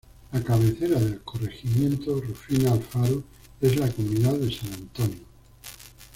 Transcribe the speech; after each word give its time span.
La 0.33 0.43
cabecera 0.43 0.99
del 0.99 1.21
corregimiento 1.21 2.19
Rufina 2.19 2.71
Alfaro 2.71 3.21
es 3.61 3.75
la 3.77 3.87
comunidad 3.91 4.33
de 4.33 4.51
San 4.51 4.73
Antonio. 4.73 5.25